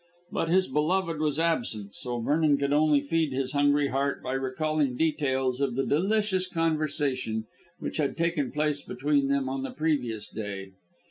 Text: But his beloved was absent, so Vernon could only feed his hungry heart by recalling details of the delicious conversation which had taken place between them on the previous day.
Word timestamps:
But 0.31 0.49
his 0.49 0.67
beloved 0.67 1.19
was 1.19 1.37
absent, 1.37 1.93
so 1.93 2.19
Vernon 2.21 2.57
could 2.57 2.73
only 2.73 3.01
feed 3.01 3.31
his 3.33 3.51
hungry 3.51 3.89
heart 3.89 4.23
by 4.23 4.33
recalling 4.33 4.97
details 4.97 5.61
of 5.61 5.75
the 5.75 5.85
delicious 5.85 6.47
conversation 6.47 7.45
which 7.77 7.97
had 7.97 8.17
taken 8.17 8.51
place 8.51 8.81
between 8.81 9.27
them 9.27 9.47
on 9.47 9.61
the 9.61 9.69
previous 9.69 10.27
day. 10.27 10.71